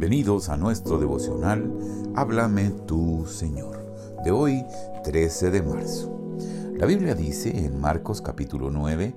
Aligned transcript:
Bienvenidos 0.00 0.48
a 0.48 0.56
nuestro 0.56 0.96
devocional 0.98 1.70
Háblame 2.14 2.70
tú, 2.86 3.26
Señor, 3.26 3.84
de 4.24 4.30
hoy 4.30 4.64
13 5.04 5.50
de 5.50 5.60
marzo. 5.60 6.10
La 6.78 6.86
Biblia 6.86 7.14
dice 7.14 7.66
en 7.66 7.78
Marcos 7.78 8.22
capítulo 8.22 8.70
9, 8.70 9.14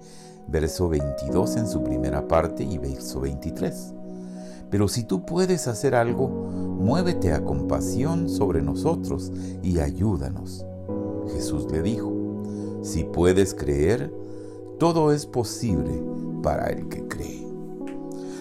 verso 0.50 0.90
22 0.90 1.55
en 1.55 1.70
su 1.70 1.86
primera 1.86 2.27
parte 2.27 2.66
y 2.66 2.80
verso 2.80 3.22
23. 3.22 3.94
Pero 4.70 4.90
si 4.90 5.05
tú 5.05 5.26
puedes 5.26 5.70
hacer 5.70 5.96
algo, 5.96 6.27
muévete 6.27 7.31
a 7.31 7.45
compasión 7.45 8.27
sobre 8.27 8.62
nosotros 8.62 9.31
y 9.62 9.80
ayúdanos. 9.80 10.66
Jesús 11.34 11.66
le 11.72 11.81
dijo, 11.81 12.12
si 12.81 13.05
puedes 13.05 13.54
creer, 13.54 14.13
todo 14.80 15.13
es 15.13 15.27
posible 15.27 16.04
para 16.41 16.68
el 16.68 16.90
que. 16.90 17.02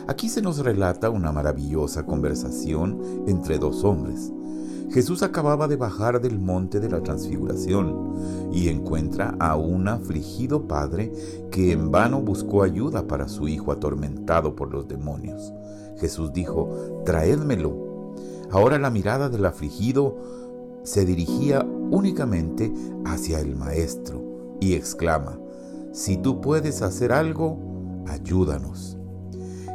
Aquí 0.09 0.29
se 0.29 0.43
nos 0.43 0.59
relata 0.59 1.11
una 1.11 1.33
maravillosa 1.33 2.05
conversación 2.05 3.25
entre 3.27 3.59
dos 3.59 3.85
hombres. 3.85 4.33
Jesús 4.91 5.23
acababa 5.23 5.69
de 5.69 5.77
bajar 5.77 6.21
del 6.21 6.39
monte 6.39 6.79
de 6.79 6.91
la 6.91 7.03
transfiguración 7.03 8.51
y 8.53 8.69
encuentra 8.69 9.35
a 9.39 9.57
un 9.57 9.89
afligido 9.89 10.69
padre 10.69 11.13
que 11.51 11.73
en 11.73 11.91
vano 11.91 12.21
buscó 12.21 12.63
ayuda 12.63 13.07
para 13.07 13.29
su 13.29 13.49
hijo 13.49 13.73
atormentado 13.73 14.55
por 14.55 14.71
los 14.71 14.89
demonios. 14.89 15.53
Jesús 15.99 16.33
dijo, 16.35 17.03
traédmelo. 17.07 18.15
Ahora 18.51 18.79
la 18.79 18.91
mirada 18.91 19.31
del 19.31 19.47
afligido 19.47 20.19
se 20.83 21.07
dirigía 21.07 21.65
únicamente 21.91 22.73
hacia 23.07 23.41
el 23.41 23.57
Maestro 23.57 24.23
y 24.61 24.75
exclama, 24.75 25.39
si 25.93 26.17
tú 26.17 26.41
puedes 26.41 26.83
hacer 26.83 27.13
algo, 27.13 27.59
ayúdanos. 28.07 28.99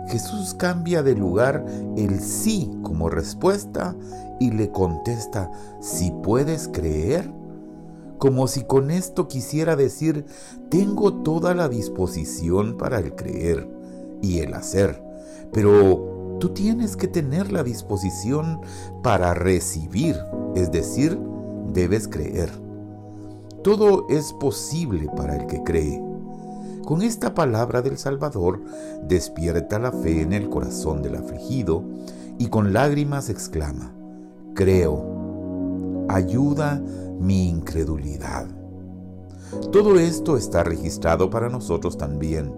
Jesús 0.08 0.54
cambia 0.54 1.04
de 1.04 1.16
lugar 1.16 1.66
el 1.96 2.20
sí 2.20 2.72
como 2.84 3.10
respuesta 3.10 3.96
y 4.40 4.52
le 4.52 4.72
contesta, 4.72 5.52
si 5.80 6.12
puedes 6.12 6.68
creer, 6.68 7.32
como 8.18 8.48
si 8.48 8.64
con 8.64 8.92
esto 8.92 9.28
quisiera 9.28 9.76
decir, 9.76 10.26
tengo 10.70 11.14
toda 11.24 11.54
la 11.54 11.70
disposición 11.70 12.78
para 12.78 13.00
el 13.00 13.16
creer 13.16 13.70
y 14.22 14.40
el 14.40 14.54
hacer, 14.54 15.04
pero 15.52 16.38
tú 16.40 16.50
tienes 16.50 16.96
que 16.96 17.08
tener 17.08 17.52
la 17.52 17.64
disposición 17.64 18.62
para 19.04 19.34
recibir, 19.34 20.18
es 20.56 20.72
decir, 20.72 21.20
debes 21.74 22.08
creer. 22.08 22.50
Todo 23.64 24.08
es 24.10 24.34
posible 24.34 25.10
para 25.16 25.36
el 25.36 25.48
que 25.48 25.62
cree. 25.64 26.07
Con 26.88 27.02
esta 27.02 27.34
palabra 27.34 27.82
del 27.82 27.98
Salvador 27.98 28.62
despierta 29.04 29.78
la 29.78 29.92
fe 29.92 30.22
en 30.22 30.32
el 30.32 30.48
corazón 30.48 31.02
del 31.02 31.16
afligido 31.16 31.84
y 32.38 32.48
con 32.48 32.72
lágrimas 32.72 33.30
exclama, 33.30 33.94
creo, 34.56 36.06
ayuda 36.08 36.82
mi 37.20 37.50
incredulidad. 37.50 38.48
Todo 39.74 40.00
esto 40.00 40.38
está 40.38 40.64
registrado 40.64 41.30
para 41.30 41.50
nosotros 41.50 41.98
también, 41.98 42.56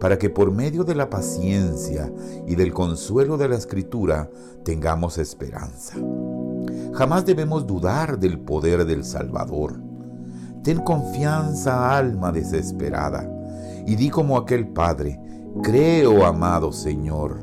para 0.00 0.18
que 0.18 0.30
por 0.30 0.50
medio 0.50 0.82
de 0.82 0.96
la 0.96 1.08
paciencia 1.08 2.12
y 2.48 2.56
del 2.56 2.74
consuelo 2.74 3.36
de 3.36 3.50
la 3.50 3.54
Escritura 3.54 4.28
tengamos 4.64 5.16
esperanza. 5.16 5.94
Jamás 6.94 7.24
debemos 7.24 7.68
dudar 7.68 8.18
del 8.18 8.40
poder 8.40 8.84
del 8.84 9.04
Salvador. 9.04 9.80
Ten 10.64 10.78
confianza, 10.78 11.96
alma 11.96 12.32
desesperada 12.32 13.36
y 13.90 13.96
di 13.96 14.08
como 14.08 14.36
aquel 14.36 14.68
padre, 14.68 15.20
creo, 15.64 16.24
amado 16.24 16.70
Señor, 16.70 17.42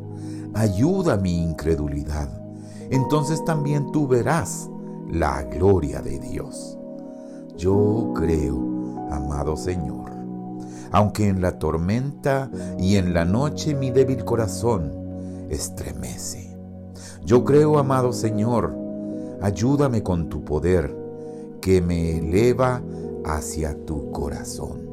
ayuda 0.54 1.18
mi 1.18 1.44
incredulidad. 1.44 2.30
Entonces 2.90 3.44
también 3.44 3.92
tú 3.92 4.08
verás 4.08 4.70
la 5.12 5.44
gloria 5.44 6.02
de 6.02 6.20
Dios. 6.20 6.80
Yo 7.58 8.14
creo, 8.16 8.58
amado 9.12 9.58
Señor, 9.58 10.12
aunque 10.94 11.28
en 11.28 11.42
la 11.42 11.60
tormenta 11.60 12.50
y 12.80 12.96
en 12.96 13.14
la 13.14 13.26
noche 13.26 13.76
mi 13.76 13.92
débil 13.92 14.24
corazón 14.24 14.94
estremece. 15.50 16.58
Yo 17.26 17.44
creo, 17.44 17.78
amado 17.78 18.14
Señor, 18.14 18.74
ayúdame 19.42 20.02
con 20.02 20.30
tu 20.30 20.46
poder 20.46 20.96
que 21.60 21.82
me 21.82 22.20
eleva 22.20 22.82
hacia 23.26 23.76
tu 23.84 24.12
corazón. 24.12 24.87